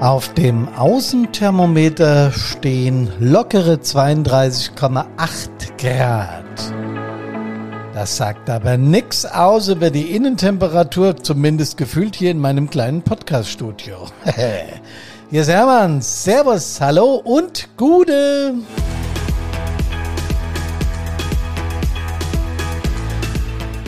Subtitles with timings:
[0.00, 5.04] Auf dem Außenthermometer stehen lockere 32,8
[5.76, 6.42] Grad.
[7.92, 14.06] Das sagt aber nichts aus über die Innentemperatur, zumindest gefühlt hier in meinem kleinen Podcaststudio.
[15.30, 16.00] hier ist Hermann.
[16.00, 18.54] Servus, hallo und Gude.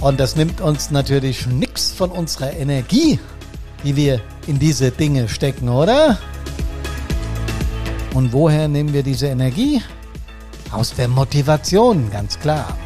[0.03, 3.19] Und das nimmt uns natürlich nichts von unserer Energie,
[3.83, 6.19] die wir in diese Dinge stecken, oder?
[8.15, 9.83] Und woher nehmen wir diese Energie?
[10.71, 12.77] Aus der Motivation, ganz klar.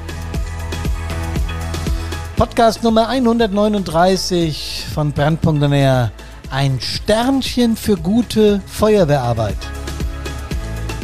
[2.37, 6.13] Podcast Nummer 139 von Brandpunkt.NR.
[6.51, 9.57] Ein Sternchen für gute Feuerwehrarbeit.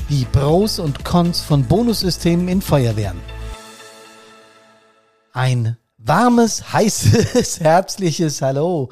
[0.09, 3.19] Die Pros und Cons von Bonussystemen in Feuerwehren.
[5.33, 8.91] Ein warmes, heißes, herzliches Hallo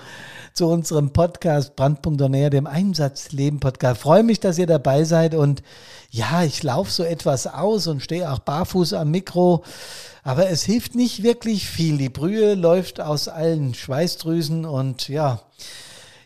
[0.53, 4.01] zu unserem Podcast Brandpunkt On Air, dem Einsatzleben Podcast.
[4.01, 5.63] freue mich, dass ihr dabei seid und
[6.11, 9.63] ja, ich laufe so etwas aus und stehe auch barfuß am Mikro,
[10.23, 11.99] aber es hilft nicht wirklich viel.
[11.99, 15.41] Die Brühe läuft aus allen Schweißdrüsen und ja,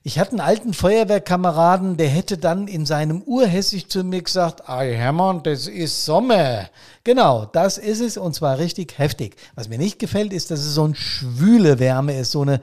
[0.07, 4.83] ich hatte einen alten Feuerwehrkameraden, der hätte dann in seinem Urhessisch zu mir gesagt, ah
[4.83, 6.69] Hermann, das ist Sommer.
[7.05, 9.35] Genau, das ist es und zwar richtig heftig.
[9.55, 12.61] Was mir nicht gefällt, ist, dass es so eine schwüle Wärme ist, so eine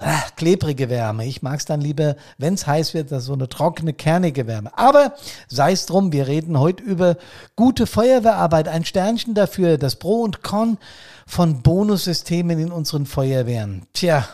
[0.00, 1.26] ach, klebrige Wärme.
[1.26, 4.76] Ich mag es dann lieber, wenn es heiß wird, dass so eine trockene, kernige Wärme.
[4.76, 5.14] Aber
[5.46, 7.16] sei es drum, wir reden heute über
[7.54, 8.66] gute Feuerwehrarbeit.
[8.66, 10.76] Ein Sternchen dafür, das Pro und Con
[11.24, 13.86] von Bonussystemen in unseren Feuerwehren.
[13.92, 14.28] Tja,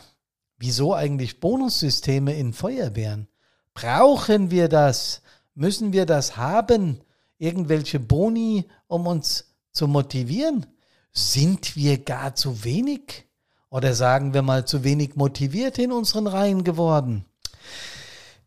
[0.59, 3.29] Wieso eigentlich Bonussysteme in Feuerwehren?
[3.75, 5.21] Brauchen wir das?
[5.55, 7.01] Müssen wir das haben?
[7.39, 10.67] Irgendwelche Boni, um uns zu motivieren?
[11.13, 13.27] Sind wir gar zu wenig?
[13.69, 17.27] Oder sagen wir mal zu wenig motiviert in unseren Reihen geworden?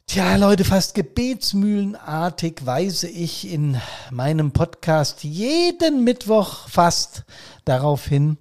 [0.07, 7.26] Tja, Leute, fast gebetsmühlenartig weise ich in meinem Podcast jeden Mittwoch fast
[7.65, 8.37] darauf hin,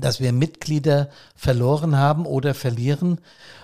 [0.00, 3.20] dass wir Mitglieder verloren haben oder verlieren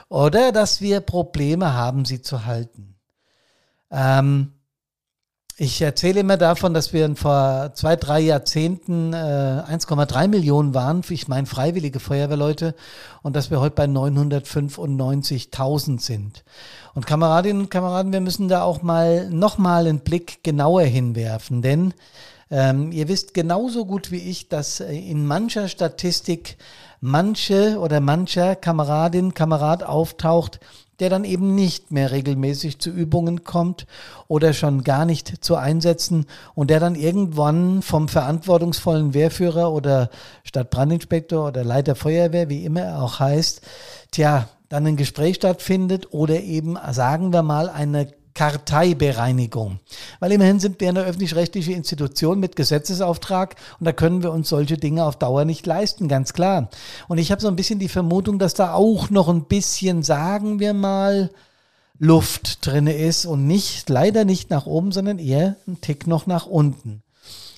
[0.08, 2.94] oder dass wir Probleme haben, sie zu halten.
[3.91, 4.52] Ähm,
[5.58, 11.28] ich erzähle immer davon, dass wir vor zwei, drei Jahrzehnten äh, 1,3 Millionen waren, ich
[11.28, 12.75] meine freiwillige Feuerwehrleute,
[13.22, 16.44] und dass wir heute bei 995.000 sind.
[16.92, 21.94] Und Kameradinnen und Kameraden, wir müssen da auch mal nochmal einen Blick genauer hinwerfen, denn
[22.50, 26.56] ähm, ihr wisst genauso gut wie ich, dass äh, in mancher Statistik
[27.00, 30.60] manche oder mancher Kameradin, Kamerad auftaucht,
[31.00, 33.86] der dann eben nicht mehr regelmäßig zu Übungen kommt
[34.28, 40.08] oder schon gar nicht zu Einsätzen und der dann irgendwann vom verantwortungsvollen Wehrführer oder
[40.44, 43.60] Stadtbrandinspektor oder Leiter Feuerwehr, wie immer er auch heißt,
[44.10, 49.80] tja, dann ein Gespräch stattfindet oder eben, sagen wir mal, eine Karteibereinigung.
[50.20, 54.76] Weil immerhin sind wir eine öffentlich-rechtliche Institution mit Gesetzesauftrag und da können wir uns solche
[54.76, 56.69] Dinge auf Dauer nicht leisten, ganz klar.
[57.08, 60.60] Und ich habe so ein bisschen die Vermutung, dass da auch noch ein bisschen, sagen
[60.60, 61.30] wir mal,
[61.98, 66.46] Luft drinne ist und nicht, leider nicht nach oben, sondern eher ein Tick noch nach
[66.46, 67.02] unten.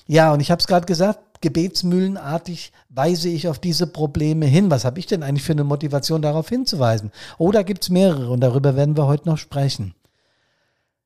[0.07, 4.71] Ja, und ich habe es gerade gesagt, gebetsmühlenartig weise ich auf diese Probleme hin.
[4.71, 7.11] Was habe ich denn eigentlich für eine Motivation darauf hinzuweisen?
[7.37, 9.93] Oh, da gibt's mehrere und darüber werden wir heute noch sprechen.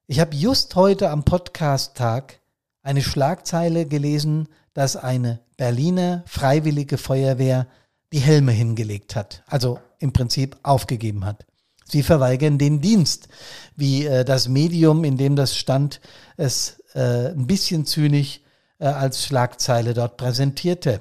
[0.06, 2.42] Ich habe just heute am Podcast-Tag
[2.82, 7.68] eine Schlagzeile gelesen, dass eine Berliner freiwillige Feuerwehr
[8.12, 11.46] die Helme hingelegt hat, also im Prinzip aufgegeben hat.
[11.86, 13.30] Sie verweigern den Dienst,
[13.78, 16.02] wie äh, das Medium, in dem das stand,
[16.36, 18.42] es äh, ein bisschen zynisch
[18.80, 21.00] äh, als Schlagzeile dort präsentierte.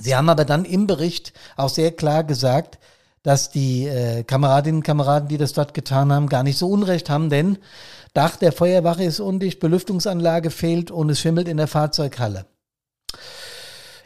[0.00, 2.78] Sie haben aber dann im Bericht auch sehr klar gesagt,
[3.22, 7.10] dass die äh, Kameradinnen und Kameraden, die das dort getan haben, gar nicht so Unrecht
[7.10, 7.58] haben, denn
[8.14, 12.46] Dach der Feuerwache ist undicht, Belüftungsanlage fehlt und es schimmelt in der Fahrzeughalle.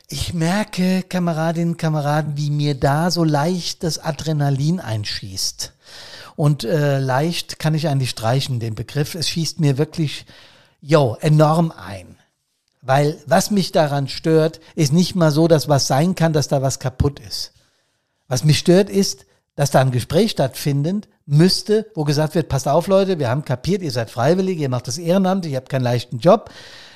[0.09, 5.73] Ich merke, Kameradinnen, Kameraden, wie mir da so leicht das Adrenalin einschießt.
[6.37, 9.15] Und äh, leicht kann ich eigentlich streichen, den Begriff.
[9.15, 10.27] Es schießt mir wirklich,
[10.81, 12.19] yo, enorm ein.
[12.83, 16.61] Weil was mich daran stört, ist nicht mal so, dass was sein kann, dass da
[16.61, 17.53] was kaputt ist.
[18.33, 19.27] Was mich stört, ist,
[19.57, 23.83] dass da ein Gespräch stattfindet, müsste, wo gesagt wird, passt auf Leute, wir haben kapiert,
[23.83, 26.49] ihr seid freiwillig, ihr macht das Ehrenamt, ihr habt keinen leichten Job.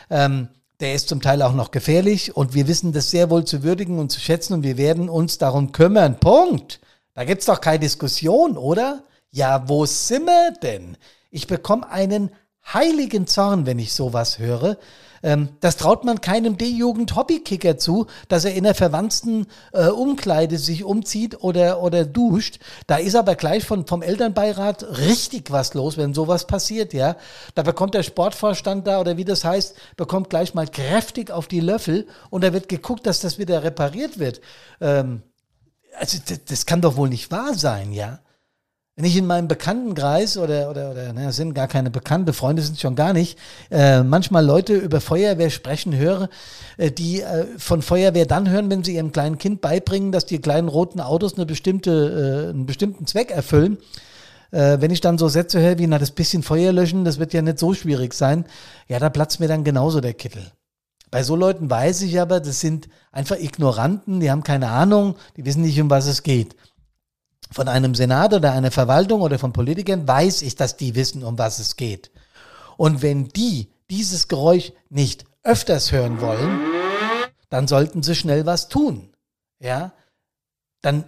[0.09, 0.49] Ähm,
[0.81, 3.99] der ist zum Teil auch noch gefährlich und wir wissen das sehr wohl zu würdigen
[3.99, 6.19] und zu schätzen und wir werden uns darum kümmern.
[6.21, 6.81] Punkt.
[7.13, 9.03] Da gibt's doch keine Diskussion, oder?
[9.31, 10.97] Ja, wo sind wir denn?
[11.31, 12.31] Ich bekomme einen
[12.73, 14.79] heiligen Zorn, wenn ich sowas höre.
[15.23, 20.85] Ähm, das traut man keinem D-Jugend-Hobbykicker zu, dass er in der verwandten äh, Umkleide sich
[20.85, 22.59] umzieht oder, oder duscht.
[22.87, 27.17] Da ist aber gleich von, vom Elternbeirat richtig was los, wenn sowas passiert, ja.
[27.55, 31.61] Da bekommt der Sportvorstand da oder wie das heißt, bekommt gleich mal kräftig auf die
[31.61, 34.41] Löffel und da wird geguckt, dass das wieder repariert wird.
[34.81, 35.23] Ähm,
[35.99, 38.21] also das, das kann doch wohl nicht wahr sein, ja.
[38.99, 42.81] Wenn ich in meinem Bekanntenkreis oder, oder, oder ne, sind gar keine Bekannte, Freunde sind
[42.81, 43.39] schon gar nicht,
[43.71, 46.31] äh, manchmal Leute über Feuerwehr sprechen höre,
[46.79, 50.39] äh, die äh, von Feuerwehr dann hören, wenn sie ihrem kleinen Kind beibringen, dass die
[50.39, 53.77] kleinen roten Autos eine bestimmte, äh, einen bestimmten Zweck erfüllen.
[54.51, 57.35] Äh, wenn ich dann so Sätze höre wie, na, das bisschen Feuer löschen, das wird
[57.35, 58.47] ja nicht so schwierig sein,
[58.89, 60.53] ja, da platzt mir dann genauso der Kittel.
[61.11, 65.45] Bei so Leuten weiß ich aber, das sind einfach Ignoranten, die haben keine Ahnung, die
[65.45, 66.57] wissen nicht, um was es geht
[67.57, 71.39] von einem Senat oder einer Verwaltung oder von Politikern weiß ich, dass die wissen, um
[71.39, 72.11] was es geht.
[72.77, 76.61] Und wenn die dieses Geräusch nicht öfters hören wollen,
[77.49, 79.09] dann sollten sie schnell was tun.
[79.59, 79.93] Ja?
[80.83, 81.05] Dann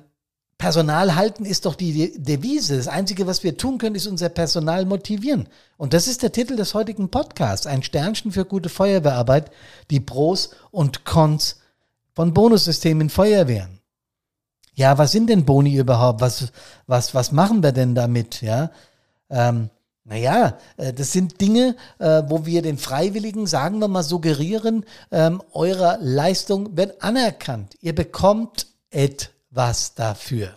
[0.57, 2.79] Personal halten ist doch die Devise.
[2.79, 5.51] Das Einzige, was wir tun können, ist unser Personal motivieren.
[5.77, 7.67] Und das ist der Titel des heutigen Podcasts.
[7.67, 9.51] Ein Sternchen für gute Feuerwehrarbeit,
[9.91, 11.61] die Pros und Cons
[12.15, 13.78] von Bonussystemen in Feuerwehren
[14.79, 16.21] ja, was sind denn Boni überhaupt?
[16.21, 16.53] Was,
[16.87, 18.43] was, was machen wir denn damit?
[18.43, 18.71] Ja,
[19.29, 19.71] ähm,
[20.05, 25.43] naja, äh, das sind Dinge, äh, wo wir den Freiwilligen, sagen wir mal, suggerieren, ähm,
[25.53, 27.75] eure Leistung wird anerkannt.
[27.81, 30.51] Ihr bekommt etwas dafür.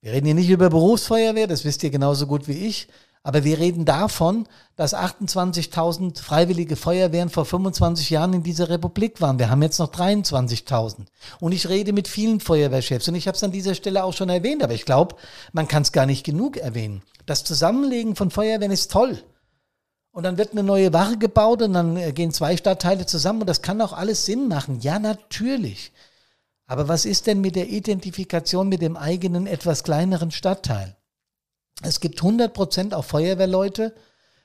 [0.00, 2.88] Wir reden hier nicht über Berufsfeuerwehr, das wisst ihr genauso gut wie ich.
[3.22, 4.46] Aber wir reden davon,
[4.76, 9.38] dass 28.000 freiwillige Feuerwehren vor 25 Jahren in dieser Republik waren.
[9.38, 11.04] Wir haben jetzt noch 23.000.
[11.38, 13.08] Und ich rede mit vielen Feuerwehrchefs.
[13.08, 15.16] Und ich habe es an dieser Stelle auch schon erwähnt, aber ich glaube,
[15.52, 17.02] man kann es gar nicht genug erwähnen.
[17.26, 19.22] Das Zusammenlegen von Feuerwehren ist toll.
[20.12, 23.46] Und dann wird eine neue Wache gebaut und dann äh, gehen zwei Stadtteile zusammen und
[23.46, 24.80] das kann auch alles Sinn machen.
[24.80, 25.92] Ja, natürlich.
[26.66, 30.96] Aber was ist denn mit der Identifikation mit dem eigenen etwas kleineren Stadtteil?
[31.82, 33.94] Es gibt 100 Prozent auch Feuerwehrleute,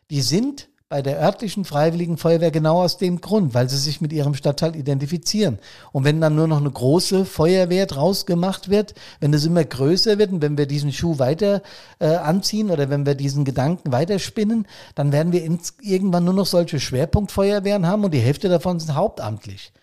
[0.10, 4.14] die sind bei der örtlichen Freiwilligen Feuerwehr genau aus dem Grund, weil sie sich mit
[4.14, 5.58] ihrem Stadtteil identifizieren.
[5.92, 10.20] Und wenn dann nur noch eine große Feuerwehr draus gemacht wird, wenn es immer größer
[10.20, 11.64] wird und wenn wir diesen Schuh weiter
[12.00, 16.46] äh, anziehen oder wenn wir diesen Gedanken weiterspinnen, dann werden wir ins, irgendwann nur noch
[16.46, 19.74] solche Schwerpunktfeuerwehren haben und die Hälfte davon sind hauptamtlich.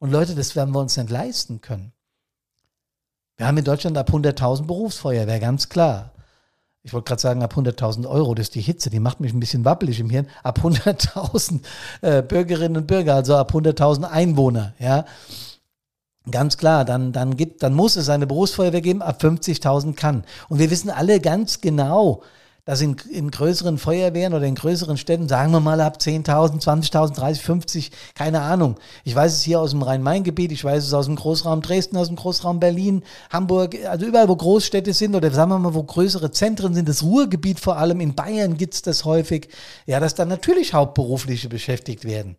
[0.00, 1.92] Und Leute, das werden wir uns nicht leisten können.
[3.36, 6.12] Wir haben in Deutschland ab 100.000 Berufsfeuerwehr, ganz klar
[6.88, 9.40] ich wollte gerade sagen, ab 100.000 Euro, das ist die Hitze, die macht mich ein
[9.40, 11.60] bisschen wappelig im Hirn, ab 100.000
[12.00, 15.04] äh, Bürgerinnen und Bürger, also ab 100.000 Einwohner, ja.
[16.30, 20.24] Ganz klar, dann, dann gibt, dann muss es eine Berufsfeuerwehr geben, ab 50.000 kann.
[20.48, 22.22] Und wir wissen alle ganz genau,
[22.68, 27.14] dass in, in größeren Feuerwehren oder in größeren Städten, sagen wir mal ab 10.000, 20.000,
[27.14, 28.74] 30, 50, keine Ahnung.
[29.04, 32.08] Ich weiß es hier aus dem Rhein-Main-Gebiet, ich weiß es aus dem Großraum Dresden, aus
[32.08, 36.30] dem Großraum Berlin, Hamburg, also überall, wo Großstädte sind oder sagen wir mal, wo größere
[36.30, 39.48] Zentren sind, das Ruhrgebiet vor allem, in Bayern gibt's das häufig,
[39.86, 42.36] ja, dass dann natürlich Hauptberufliche beschäftigt werden.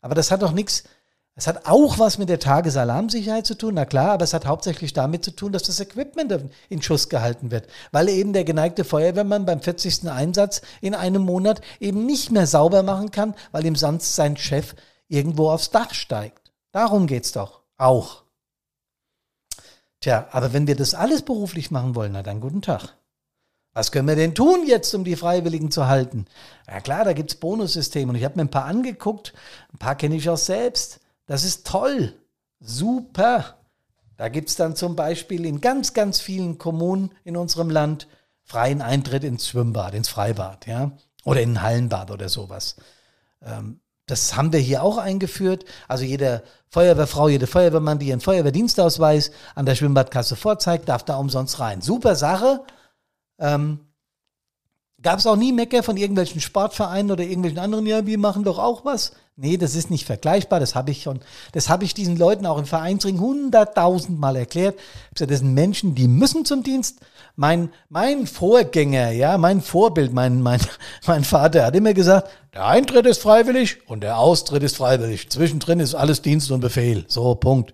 [0.00, 0.82] Aber das hat doch nichts
[1.38, 4.92] es hat auch was mit der Tagesalarmsicherheit zu tun, na klar, aber es hat hauptsächlich
[4.92, 9.46] damit zu tun, dass das Equipment in Schuss gehalten wird, weil eben der geneigte Feuerwehrmann
[9.46, 10.10] beim 40.
[10.10, 14.74] Einsatz in einem Monat eben nicht mehr sauber machen kann, weil ihm sonst sein Chef
[15.06, 16.50] irgendwo aufs Dach steigt.
[16.72, 18.24] Darum geht's doch auch.
[20.00, 22.96] Tja, aber wenn wir das alles beruflich machen wollen, na dann guten Tag.
[23.74, 26.26] Was können wir denn tun jetzt, um die Freiwilligen zu halten?
[26.66, 29.34] Ja klar, da gibt's Bonussysteme und ich habe mir ein paar angeguckt,
[29.72, 30.98] ein paar kenne ich auch selbst.
[31.28, 32.14] Das ist toll.
[32.58, 33.58] Super.
[34.16, 38.08] Da gibt es dann zum Beispiel in ganz, ganz vielen Kommunen in unserem Land
[38.42, 40.90] freien Eintritt ins Schwimmbad, ins Freibad, ja.
[41.24, 42.76] Oder in ein Hallenbad oder sowas.
[43.42, 45.66] Ähm, das haben wir hier auch eingeführt.
[45.86, 51.60] Also jede Feuerwehrfrau, jede Feuerwehrmann, die ihren Feuerwehrdienstausweis an der Schwimmbadkasse vorzeigt, darf da umsonst
[51.60, 51.82] rein.
[51.82, 52.64] Super Sache.
[53.38, 53.80] Ähm,
[55.00, 58.58] Gab es auch nie Mecker von irgendwelchen Sportvereinen oder irgendwelchen anderen, ja, wir machen doch
[58.58, 59.12] auch was.
[59.40, 60.58] Nee, das ist nicht vergleichbar.
[60.58, 61.20] Das habe ich schon,
[61.52, 64.76] das habe ich diesen Leuten auch im Vereinsring hunderttausend Mal erklärt.
[65.14, 66.98] Das sind Menschen, die müssen zum Dienst.
[67.36, 70.60] Mein, mein Vorgänger, ja, mein Vorbild, mein, mein,
[71.06, 75.30] mein Vater hat immer gesagt, der Eintritt ist freiwillig und der Austritt ist freiwillig.
[75.30, 77.04] Zwischendrin ist alles Dienst und Befehl.
[77.06, 77.72] So, Punkt.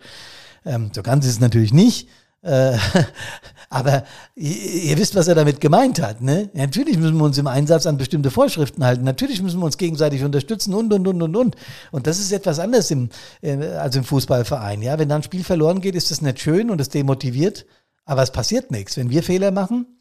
[0.66, 2.11] Ähm, so ganz ist es natürlich nicht.
[2.45, 2.77] Äh,
[3.71, 4.05] aber
[4.37, 6.21] ihr, wisst, was er damit gemeint hat.
[6.21, 6.51] Ne?
[6.53, 9.03] Natürlich müssen wir uns im Einsatz an bestimmte Vorschriften halten.
[9.03, 11.57] Natürlich müssen wir uns gegenseitig unterstützen und, und, und, und, und.
[11.91, 13.09] Und das ist etwas anderes im,
[13.41, 14.83] äh, als im Fußballverein.
[14.83, 14.99] Ja?
[14.99, 17.67] Wenn da ein Spiel verloren geht, ist das nicht schön und es demotiviert.
[18.05, 18.97] Aber es passiert nichts.
[18.99, 19.99] Wenn wir Fehler machen,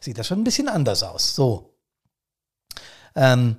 [0.00, 1.34] sieht das schon ein bisschen anders aus.
[1.34, 1.74] So.
[3.16, 3.56] Ähm,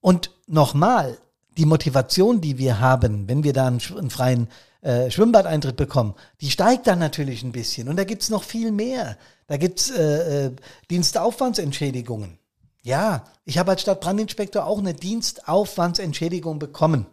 [0.00, 1.18] und nochmal,
[1.56, 4.48] die Motivation, die wir haben, wenn wir da einen, einen freien
[4.84, 7.88] äh, Schwimmbadeintritt bekommen, die steigt dann natürlich ein bisschen.
[7.88, 9.16] Und da gibt's noch viel mehr.
[9.46, 10.52] Da gibt's äh, äh,
[10.90, 12.38] Dienstaufwandsentschädigungen.
[12.82, 17.06] Ja, ich habe als Stadtbrandinspektor auch eine Dienstaufwandsentschädigung bekommen.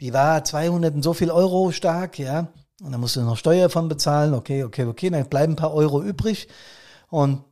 [0.00, 2.48] Die war 200 und so viel Euro stark, ja.
[2.82, 4.34] Und da musst du noch Steuer von bezahlen.
[4.34, 5.08] Okay, okay, okay.
[5.10, 6.48] Dann bleiben ein paar Euro übrig.
[7.10, 7.44] Und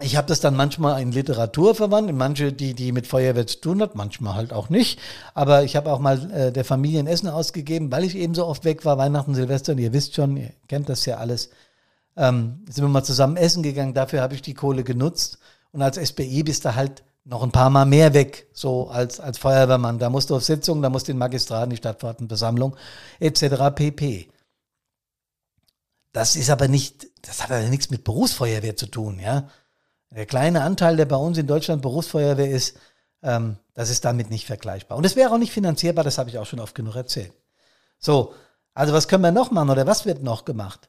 [0.00, 3.60] ich habe das dann manchmal in Literatur verwandt, in manche, die, die mit Feuerwehr zu
[3.60, 4.98] tun hat, manchmal halt auch nicht.
[5.34, 8.46] Aber ich habe auch mal äh, der Familie ein Essen ausgegeben, weil ich eben so
[8.46, 11.50] oft weg war, Weihnachten, Silvester, und ihr wisst schon, ihr kennt das ja alles.
[12.16, 15.38] Ähm, sind wir mal zusammen essen gegangen, dafür habe ich die Kohle genutzt.
[15.70, 19.38] Und als SBI bist du halt noch ein paar Mal mehr weg, so als, als
[19.38, 19.98] Feuerwehrmann.
[19.98, 22.76] Da musst du auf Sitzungen, da musst du in Magistraten, die Stadtfahrtenversammlung,
[23.20, 23.74] etc.
[23.74, 24.28] pp.
[26.12, 29.48] Das ist aber nicht, das hat aber nichts mit Berufsfeuerwehr zu tun, ja.
[30.14, 32.76] Der kleine Anteil, der bei uns in Deutschland Berufsfeuerwehr ist,
[33.22, 34.96] ähm, das ist damit nicht vergleichbar.
[34.96, 37.32] Und es wäre auch nicht finanzierbar, das habe ich auch schon oft genug erzählt.
[37.98, 38.32] So,
[38.74, 40.88] also was können wir noch machen oder was wird noch gemacht?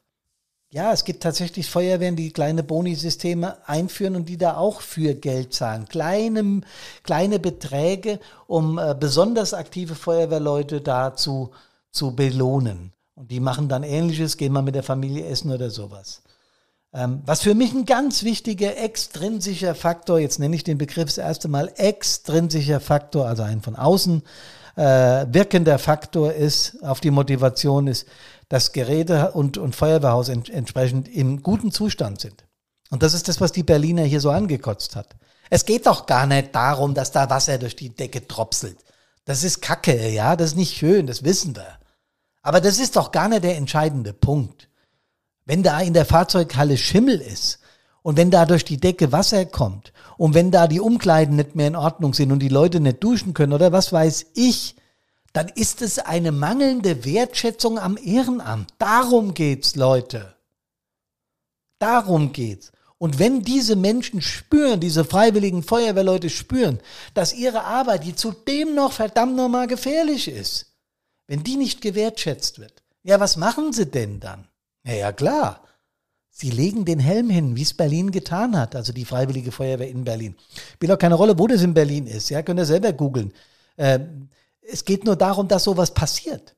[0.70, 5.54] Ja, es gibt tatsächlich Feuerwehren, die kleine Boni-Systeme einführen und die da auch für Geld
[5.54, 5.88] zahlen.
[5.88, 6.60] Kleine,
[7.02, 11.50] kleine Beträge, um äh, besonders aktive Feuerwehrleute dazu
[11.90, 12.92] zu belohnen.
[13.14, 16.22] Und die machen dann ähnliches, gehen mal mit der Familie essen oder sowas.
[16.96, 21.18] Ähm, was für mich ein ganz wichtiger extrinsischer Faktor, jetzt nenne ich den Begriff das
[21.18, 24.22] erste Mal, extrinsischer Faktor, also ein von außen
[24.76, 24.82] äh,
[25.28, 28.06] wirkender Faktor ist, auf die Motivation ist,
[28.48, 32.44] dass Geräte und, und Feuerwehrhaus ent entsprechend im guten Zustand sind.
[32.90, 35.16] Und das ist das, was die Berliner hier so angekotzt hat.
[35.50, 38.78] Es geht doch gar nicht darum, dass da Wasser durch die Decke tropselt.
[39.26, 41.78] Das ist Kacke, ja, das ist nicht schön, das wissen wir.
[42.40, 44.68] Aber das ist doch gar nicht der entscheidende Punkt.
[45.46, 47.60] Wenn da in der Fahrzeughalle Schimmel ist
[48.02, 51.68] und wenn da durch die Decke Wasser kommt und wenn da die Umkleiden nicht mehr
[51.68, 54.76] in Ordnung sind und die Leute nicht duschen können oder was weiß ich,
[55.32, 58.70] dann ist es eine mangelnde Wertschätzung am Ehrenamt.
[58.78, 60.34] Darum geht's, Leute.
[61.78, 62.72] Darum geht's.
[62.98, 66.80] Und wenn diese Menschen spüren, diese freiwilligen Feuerwehrleute spüren,
[67.12, 70.74] dass ihre Arbeit, die zudem noch verdammt nochmal gefährlich ist,
[71.26, 74.48] wenn die nicht gewertschätzt wird, ja, was machen sie denn dann?
[74.86, 75.62] Ja, ja, klar.
[76.30, 80.04] Sie legen den Helm hin, wie es Berlin getan hat, also die Freiwillige Feuerwehr in
[80.04, 80.36] Berlin.
[80.74, 82.28] Spielt auch keine Rolle, wo das in Berlin ist.
[82.28, 83.32] Ja, könnt ihr selber googeln.
[83.76, 84.00] Äh,
[84.60, 86.54] es geht nur darum, dass sowas passiert.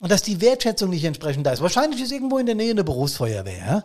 [0.00, 1.60] Und dass die Wertschätzung nicht entsprechend da ist.
[1.60, 3.84] Wahrscheinlich ist irgendwo in der Nähe eine Berufsfeuerwehr.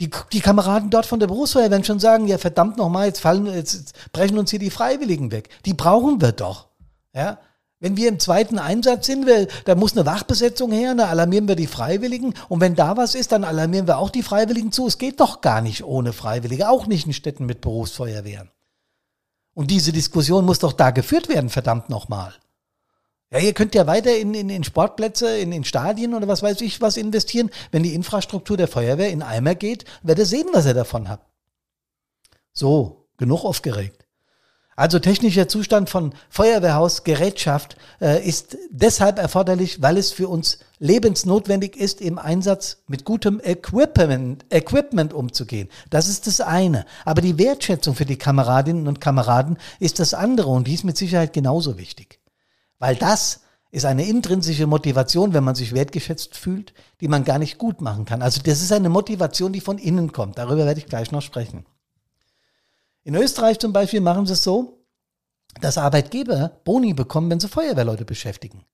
[0.00, 3.46] Die, die Kameraden dort von der Berufsfeuerwehr werden schon sagen, ja verdammt nochmal, jetzt fallen,
[3.46, 5.50] jetzt brechen uns hier die Freiwilligen weg.
[5.66, 6.68] Die brauchen wir doch.
[7.14, 7.38] Ja?
[7.80, 11.56] Wenn wir im zweiten Einsatz sind, wir, da muss eine Wachbesetzung her, da alarmieren wir
[11.56, 12.34] die Freiwilligen.
[12.50, 14.86] Und wenn da was ist, dann alarmieren wir auch die Freiwilligen zu.
[14.86, 18.50] Es geht doch gar nicht ohne Freiwillige, auch nicht in Städten mit Berufsfeuerwehren.
[19.54, 22.34] Und diese Diskussion muss doch da geführt werden, verdammt nochmal.
[23.32, 26.60] Ja, ihr könnt ja weiter in, in, in Sportplätze, in, in Stadien oder was weiß
[26.60, 27.50] ich was investieren.
[27.70, 31.26] Wenn die Infrastruktur der Feuerwehr in Eimer geht, werdet ihr sehen, was ihr davon habt.
[32.52, 33.99] So, genug aufgeregt.
[34.76, 42.00] Also technischer Zustand von Feuerwehrhausgerätschaft äh, ist deshalb erforderlich, weil es für uns lebensnotwendig ist,
[42.00, 45.68] im Einsatz mit gutem Equipment, Equipment umzugehen.
[45.90, 46.86] Das ist das eine.
[47.04, 50.96] Aber die Wertschätzung für die Kameradinnen und Kameraden ist das andere und die ist mit
[50.96, 52.20] Sicherheit genauso wichtig.
[52.78, 57.58] Weil das ist eine intrinsische Motivation, wenn man sich wertgeschätzt fühlt, die man gar nicht
[57.58, 58.22] gut machen kann.
[58.22, 60.38] Also das ist eine Motivation, die von innen kommt.
[60.38, 61.66] Darüber werde ich gleich noch sprechen.
[63.04, 64.84] In Österreich zum Beispiel machen sie es so,
[65.60, 68.64] dass Arbeitgeber Boni bekommen, wenn sie Feuerwehrleute beschäftigen.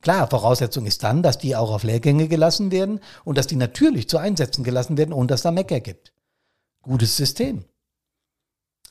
[0.00, 4.08] Klar, Voraussetzung ist dann, dass die auch auf Lehrgänge gelassen werden und dass die natürlich
[4.08, 6.12] zu Einsätzen gelassen werden, ohne dass da Mecker gibt.
[6.82, 7.64] Gutes System.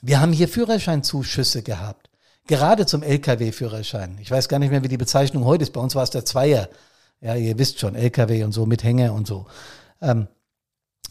[0.02, 2.10] Wir haben hier Führerscheinzuschüsse gehabt.
[2.46, 4.18] Gerade zum Lkw-Führerschein.
[4.22, 5.74] Ich weiß gar nicht mehr, wie die Bezeichnung heute ist.
[5.74, 6.70] Bei uns war es der Zweier.
[7.20, 9.48] Ja, ihr wisst schon, Lkw und so mit Hänger und so.
[10.02, 10.28] Ähm,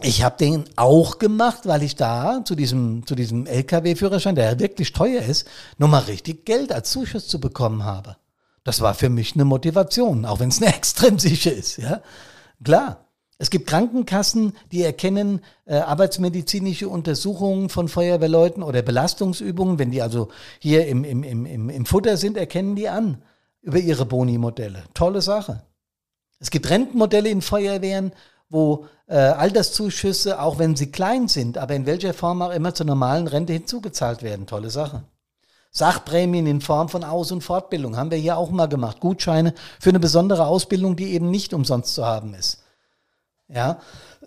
[0.03, 4.93] ich habe den auch gemacht, weil ich da zu diesem, zu diesem Lkw-Führerschein, der wirklich
[4.93, 5.47] teuer ist,
[5.79, 8.17] nochmal richtig Geld als Zuschuss zu bekommen habe.
[8.62, 12.03] Das war für mich eine Motivation, auch wenn es eine extrinsische ist, ja.
[12.62, 13.03] Klar.
[13.38, 20.29] Es gibt Krankenkassen, die erkennen äh, arbeitsmedizinische Untersuchungen von Feuerwehrleuten oder Belastungsübungen, wenn die also
[20.59, 23.23] hier im, im, im, im Futter sind, erkennen die an
[23.61, 24.85] über ihre Boni-Modelle.
[24.95, 25.62] Tolle Sache.
[26.38, 28.12] Es gibt Rentenmodelle in Feuerwehren
[28.49, 32.87] wo äh, Alterszuschüsse, auch wenn sie klein sind, aber in welcher Form auch immer zur
[32.87, 34.47] normalen Rente hinzugezahlt werden.
[34.47, 35.03] Tolle Sache.
[35.71, 39.00] Sachprämien in Form von Aus- und Fortbildung haben wir hier auch mal gemacht.
[39.00, 42.62] Gutscheine für eine besondere Ausbildung, die eben nicht umsonst zu haben ist.
[43.49, 43.79] Ja.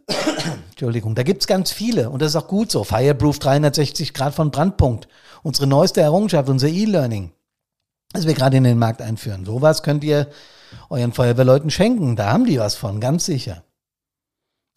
[0.69, 2.83] Entschuldigung, da gibt's ganz viele und das ist auch gut so.
[2.83, 5.07] Fireproof 360 Grad von Brandpunkt.
[5.41, 7.31] Unsere neueste Errungenschaft, unser E-Learning,
[8.13, 9.45] das wir gerade in den Markt einführen.
[9.45, 10.27] Sowas könnt ihr
[10.89, 12.15] euren Feuerwehrleuten schenken.
[12.15, 13.63] Da haben die was von, ganz sicher.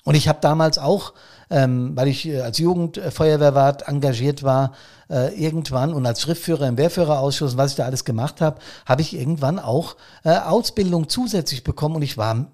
[0.04, 1.12] Und ich habe damals auch,
[1.50, 4.73] ähm, weil ich äh, als Jugendfeuerwehrwart engagiert war,
[5.09, 9.14] äh, irgendwann und als Schriftführer im Wehrführerausschuss, was ich da alles gemacht habe, habe ich
[9.14, 12.47] irgendwann auch äh, Ausbildung zusätzlich bekommen und ich war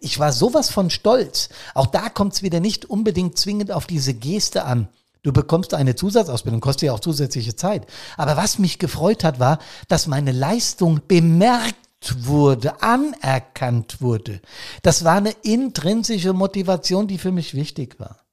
[0.00, 1.50] ich war sowas von stolz.
[1.74, 4.88] Auch da kommt es wieder nicht unbedingt zwingend auf diese Geste an.
[5.22, 7.86] Du bekommst eine Zusatzausbildung, kostet ja auch zusätzliche Zeit.
[8.16, 11.87] Aber was mich gefreut hat, war, dass meine Leistung bemerkt
[12.18, 14.40] wurde, anerkannt wurde.
[14.82, 18.24] Das war eine intrinsische Motivation, die für mich wichtig war.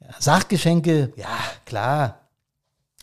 [0.00, 2.19] Ja, Sachgeschenke, ja, klar,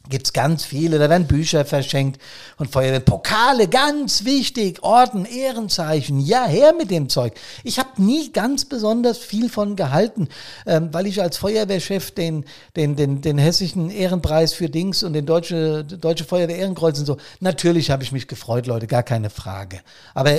[0.10, 2.22] gibt's ganz viele, da werden Bücher verschenkt
[2.58, 7.34] und Feuerwehr, Pokale, ganz wichtig, Orden, Ehrenzeichen, ja, her mit dem Zeug.
[7.64, 10.30] Ich habe nie ganz besonders viel von gehalten,
[10.66, 12.46] ähm, weil ich als Feuerwehrchef den,
[12.76, 17.18] den, den, den hessischen Ehrenpreis für Dings und den deutsche, deutsche Feuerwehr Ehrenkreuz und so,
[17.40, 19.82] natürlich habe ich mich gefreut, Leute, gar keine Frage.
[20.14, 20.32] Aber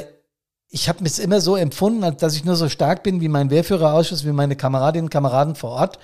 [0.70, 4.26] ich habe es immer so empfunden, dass ich nur so stark bin wie mein Wehrführerausschuss,
[4.26, 5.98] wie meine Kameradinnen und Kameraden vor Ort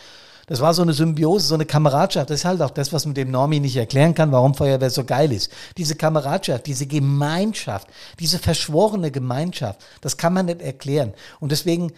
[0.46, 2.30] das war so eine Symbiose, so eine Kameradschaft.
[2.30, 5.04] Das ist halt auch das, was mit dem Normi nicht erklären kann, warum Feuerwehr so
[5.04, 5.50] geil ist.
[5.76, 7.88] Diese Kameradschaft, diese Gemeinschaft,
[8.20, 11.14] diese verschworene Gemeinschaft, das kann man nicht erklären.
[11.40, 11.92] Und deswegen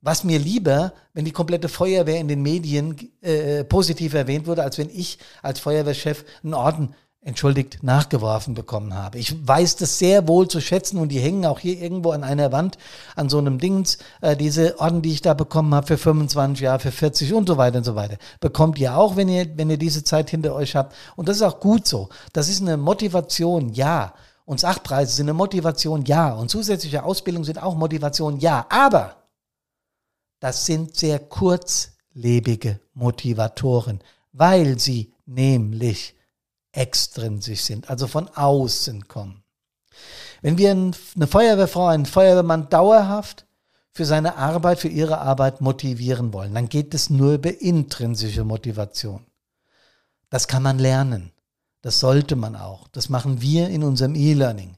[0.00, 4.78] was mir lieber, wenn die komplette Feuerwehr in den Medien äh, positiv erwähnt wurde, als
[4.78, 6.94] wenn ich als Feuerwehrchef einen Orden
[7.28, 9.18] entschuldigt, nachgeworfen bekommen habe.
[9.18, 12.52] Ich weiß das sehr wohl zu schätzen und die hängen auch hier irgendwo an einer
[12.52, 12.78] Wand,
[13.16, 16.80] an so einem Dings, äh, diese Orden, die ich da bekommen habe für 25 Jahre,
[16.80, 18.16] für 40 und so weiter und so weiter.
[18.40, 20.96] Bekommt ihr auch, wenn ihr, wenn ihr diese Zeit hinter euch habt.
[21.16, 22.08] Und das ist auch gut so.
[22.32, 24.14] Das ist eine Motivation, ja.
[24.46, 26.32] Und Sachpreise sind eine Motivation, ja.
[26.32, 28.64] Und zusätzliche Ausbildung sind auch Motivation, ja.
[28.70, 29.16] Aber
[30.40, 34.00] das sind sehr kurzlebige Motivatoren,
[34.32, 36.17] weil sie nämlich
[36.78, 39.42] extrinsisch sind, also von außen kommen.
[40.42, 43.46] Wenn wir eine Feuerwehrfrau, einen Feuerwehrmann dauerhaft
[43.90, 49.26] für seine Arbeit, für ihre Arbeit motivieren wollen, dann geht es nur über intrinsische Motivation.
[50.30, 51.32] Das kann man lernen.
[51.82, 52.86] Das sollte man auch.
[52.88, 54.76] Das machen wir in unserem E-Learning.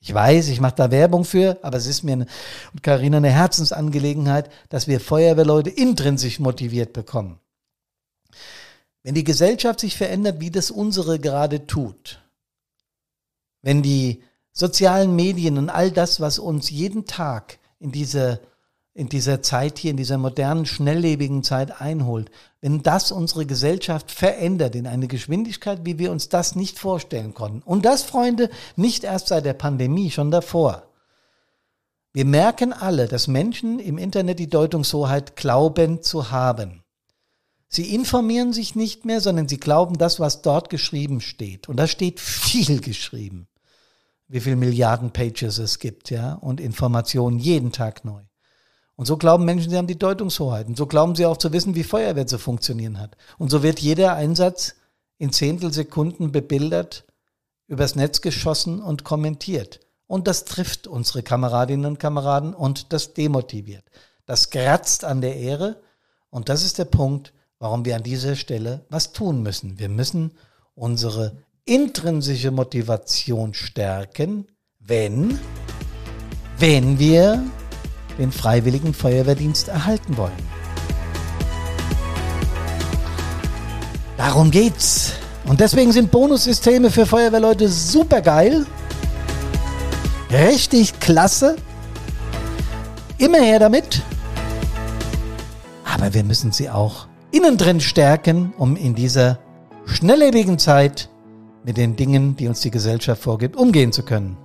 [0.00, 2.26] Ich weiß, ich mache da Werbung für, aber es ist mir
[2.72, 7.38] und Carina eine Herzensangelegenheit, dass wir Feuerwehrleute intrinsisch motiviert bekommen.
[9.04, 12.20] Wenn die Gesellschaft sich verändert, wie das unsere gerade tut,
[13.60, 18.40] wenn die sozialen Medien und all das, was uns jeden Tag in dieser,
[18.94, 22.30] in dieser Zeit hier, in dieser modernen, schnelllebigen Zeit einholt,
[22.62, 27.60] wenn das unsere Gesellschaft verändert in eine Geschwindigkeit, wie wir uns das nicht vorstellen konnten.
[27.62, 30.84] Und das, Freunde, nicht erst seit der Pandemie, schon davor.
[32.14, 36.83] Wir merken alle, dass Menschen im Internet die Deutungshoheit glauben zu haben.
[37.68, 41.68] Sie informieren sich nicht mehr, sondern sie glauben das, was dort geschrieben steht.
[41.68, 43.48] Und da steht viel geschrieben.
[44.28, 48.22] Wie viele Milliarden Pages es gibt, ja, und Informationen jeden Tag neu.
[48.96, 50.68] Und so glauben Menschen, sie haben die Deutungshoheit.
[50.68, 53.16] Und so glauben sie auch zu wissen, wie Feuerwehr zu funktionieren hat.
[53.38, 54.76] Und so wird jeder Einsatz
[55.18, 57.04] in Zehntelsekunden bebildert,
[57.66, 59.80] übers Netz geschossen und kommentiert.
[60.06, 63.84] Und das trifft unsere Kameradinnen und Kameraden und das demotiviert.
[64.26, 65.82] Das kratzt an der Ehre.
[66.30, 67.32] Und das ist der Punkt,
[67.64, 69.78] warum wir an dieser Stelle was tun müssen.
[69.78, 70.32] Wir müssen
[70.74, 74.48] unsere intrinsische Motivation stärken,
[74.80, 75.38] wenn,
[76.58, 77.42] wenn wir
[78.18, 80.36] den freiwilligen Feuerwehrdienst erhalten wollen.
[84.18, 85.14] Darum geht's.
[85.46, 88.66] Und deswegen sind Bonussysteme für Feuerwehrleute super geil.
[90.30, 91.56] Richtig klasse.
[93.16, 94.02] Immer her damit.
[95.86, 99.40] Aber wir müssen sie auch innen drin stärken, um in dieser
[99.86, 101.10] schnelllebigen Zeit
[101.64, 104.36] mit den Dingen, die uns die Gesellschaft vorgibt, umgehen zu können.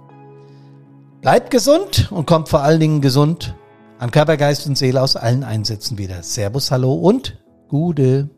[1.22, 3.56] Bleibt gesund und kommt vor allen Dingen gesund
[4.00, 6.24] an Körper, Geist und Seele aus allen Einsätzen wieder.
[6.24, 8.30] Servus, hallo und Gude.